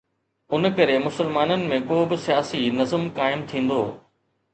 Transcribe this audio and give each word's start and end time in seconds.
ان 0.57 0.67
ڪري 0.77 0.93
مسلمانن 1.01 1.65
۾ 1.73 1.77
ڪو 1.91 1.97
به 2.13 2.17
سياسي 2.23 2.61
نظم 2.79 3.05
قائم 3.21 3.45
ٿيندو. 3.53 3.79